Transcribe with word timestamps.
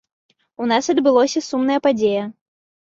У 0.63 0.69
нас 0.71 0.89
адбылося 0.95 1.45
сумная 1.51 1.79
падзея. 1.91 2.29